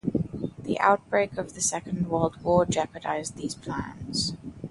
The 0.63 0.79
outbreak 0.79 1.37
of 1.37 1.53
the 1.53 1.61
Second 1.61 2.09
World 2.09 2.41
War 2.41 2.65
jeopardized 2.65 3.35
these 3.35 3.53
plans. 3.53 4.33